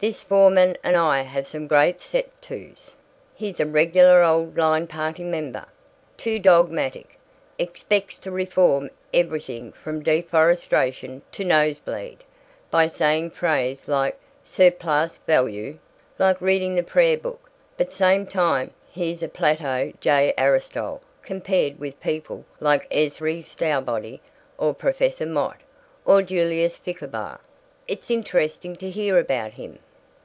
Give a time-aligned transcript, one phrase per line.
[0.00, 2.92] "This foreman and I have some great set to's.
[3.34, 5.64] He's a regular old line party member.
[6.18, 7.18] Too dogmatic.
[7.58, 12.18] Expects to reform everything from deforestration to nosebleed
[12.70, 15.78] by saying phrases like 'surplus value.'
[16.18, 17.50] Like reading the prayer book.
[17.78, 20.34] But same time, he's a Plato J.
[20.36, 24.20] Aristotle compared with people like Ezry Stowbody
[24.58, 25.62] or Professor Mott
[26.04, 27.38] or Julius Flickerbaugh."
[27.88, 29.78] "It's interesting to hear about him."